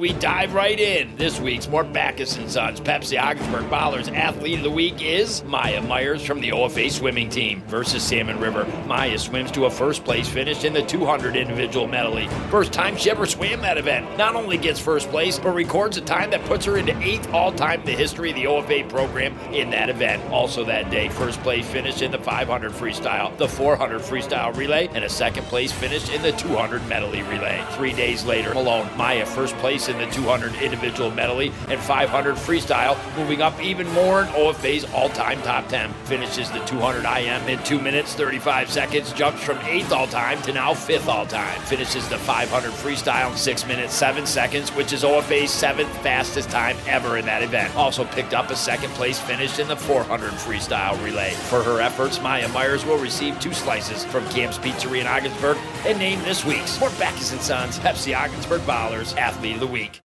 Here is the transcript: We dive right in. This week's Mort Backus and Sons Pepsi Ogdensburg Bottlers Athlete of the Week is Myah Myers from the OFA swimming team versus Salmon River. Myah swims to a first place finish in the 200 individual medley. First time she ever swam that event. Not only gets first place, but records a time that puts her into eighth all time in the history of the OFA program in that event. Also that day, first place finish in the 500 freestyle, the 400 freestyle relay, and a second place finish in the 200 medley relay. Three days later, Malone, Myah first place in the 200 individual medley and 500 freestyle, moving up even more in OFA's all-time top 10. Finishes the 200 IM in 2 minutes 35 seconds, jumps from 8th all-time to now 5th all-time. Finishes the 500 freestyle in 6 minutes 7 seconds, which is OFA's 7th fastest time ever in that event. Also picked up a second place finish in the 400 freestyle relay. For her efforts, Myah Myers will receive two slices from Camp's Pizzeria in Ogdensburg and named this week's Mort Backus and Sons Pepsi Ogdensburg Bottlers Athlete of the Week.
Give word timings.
We 0.00 0.12
dive 0.12 0.54
right 0.54 0.78
in. 0.78 1.16
This 1.16 1.40
week's 1.40 1.66
Mort 1.66 1.92
Backus 1.92 2.36
and 2.36 2.48
Sons 2.48 2.78
Pepsi 2.80 3.20
Ogdensburg 3.20 3.64
Bottlers 3.64 4.08
Athlete 4.14 4.58
of 4.58 4.62
the 4.62 4.70
Week 4.70 5.02
is 5.02 5.42
Myah 5.42 5.82
Myers 5.82 6.24
from 6.24 6.40
the 6.40 6.50
OFA 6.50 6.88
swimming 6.88 7.28
team 7.28 7.62
versus 7.62 8.04
Salmon 8.04 8.38
River. 8.38 8.64
Myah 8.86 9.18
swims 9.18 9.50
to 9.50 9.64
a 9.64 9.70
first 9.70 10.04
place 10.04 10.28
finish 10.28 10.62
in 10.62 10.72
the 10.72 10.82
200 10.82 11.34
individual 11.34 11.88
medley. 11.88 12.28
First 12.48 12.72
time 12.72 12.96
she 12.96 13.10
ever 13.10 13.26
swam 13.26 13.60
that 13.62 13.76
event. 13.76 14.16
Not 14.16 14.36
only 14.36 14.56
gets 14.56 14.78
first 14.78 15.08
place, 15.08 15.36
but 15.36 15.50
records 15.50 15.96
a 15.96 16.00
time 16.00 16.30
that 16.30 16.44
puts 16.44 16.64
her 16.66 16.76
into 16.76 16.96
eighth 17.00 17.34
all 17.34 17.50
time 17.50 17.80
in 17.80 17.86
the 17.86 17.90
history 17.90 18.30
of 18.30 18.36
the 18.36 18.44
OFA 18.44 18.88
program 18.88 19.36
in 19.52 19.68
that 19.70 19.88
event. 19.88 20.22
Also 20.30 20.64
that 20.64 20.92
day, 20.92 21.08
first 21.08 21.40
place 21.40 21.68
finish 21.68 22.02
in 22.02 22.12
the 22.12 22.18
500 22.20 22.70
freestyle, 22.70 23.36
the 23.36 23.48
400 23.48 24.00
freestyle 24.02 24.56
relay, 24.56 24.86
and 24.94 25.02
a 25.02 25.08
second 25.08 25.42
place 25.46 25.72
finish 25.72 26.08
in 26.14 26.22
the 26.22 26.30
200 26.30 26.86
medley 26.86 27.22
relay. 27.22 27.66
Three 27.72 27.92
days 27.92 28.24
later, 28.24 28.54
Malone, 28.54 28.88
Myah 28.96 29.26
first 29.26 29.56
place 29.56 29.87
in 29.88 29.98
the 29.98 30.06
200 30.06 30.54
individual 30.56 31.10
medley 31.10 31.52
and 31.68 31.80
500 31.80 32.36
freestyle, 32.36 32.96
moving 33.16 33.42
up 33.42 33.60
even 33.60 33.88
more 33.92 34.22
in 34.22 34.28
OFA's 34.28 34.84
all-time 34.92 35.40
top 35.42 35.68
10. 35.68 35.92
Finishes 36.04 36.50
the 36.50 36.60
200 36.60 37.04
IM 37.04 37.48
in 37.48 37.62
2 37.64 37.80
minutes 37.80 38.14
35 38.14 38.70
seconds, 38.70 39.12
jumps 39.12 39.42
from 39.42 39.58
8th 39.58 39.92
all-time 39.92 40.40
to 40.42 40.52
now 40.52 40.72
5th 40.72 41.08
all-time. 41.08 41.60
Finishes 41.62 42.08
the 42.08 42.18
500 42.18 42.70
freestyle 42.72 43.30
in 43.30 43.36
6 43.36 43.66
minutes 43.66 43.94
7 43.94 44.26
seconds, 44.26 44.70
which 44.70 44.92
is 44.92 45.04
OFA's 45.04 45.50
7th 45.50 45.90
fastest 46.02 46.50
time 46.50 46.76
ever 46.86 47.16
in 47.16 47.26
that 47.26 47.42
event. 47.42 47.74
Also 47.76 48.04
picked 48.04 48.34
up 48.34 48.50
a 48.50 48.56
second 48.56 48.90
place 48.90 49.18
finish 49.18 49.58
in 49.58 49.68
the 49.68 49.76
400 49.76 50.30
freestyle 50.32 51.02
relay. 51.04 51.30
For 51.30 51.62
her 51.62 51.80
efforts, 51.80 52.18
Myah 52.18 52.48
Myers 52.52 52.84
will 52.84 52.98
receive 52.98 53.38
two 53.40 53.52
slices 53.52 54.04
from 54.04 54.28
Camp's 54.28 54.58
Pizzeria 54.58 55.02
in 55.02 55.06
Ogdensburg 55.06 55.58
and 55.86 55.98
named 55.98 56.22
this 56.22 56.44
week's 56.44 56.78
Mort 56.80 56.96
Backus 56.98 57.32
and 57.32 57.40
Sons 57.40 57.78
Pepsi 57.78 58.16
Ogdensburg 58.18 58.60
Bottlers 58.62 59.16
Athlete 59.16 59.54
of 59.54 59.60
the 59.60 59.66
Week. 59.78 60.00